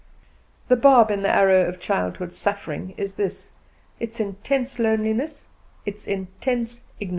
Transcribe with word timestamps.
The 0.67 0.75
barb 0.77 1.11
in 1.11 1.21
the 1.21 1.29
arrow 1.29 1.61
of 1.67 1.79
childhood's 1.79 2.35
suffering 2.35 2.95
is 2.97 3.13
this: 3.13 3.51
its 3.99 4.19
intense 4.19 4.79
loneliness, 4.79 5.45
its 5.85 6.07
intense 6.07 6.85
agony. 6.99 7.09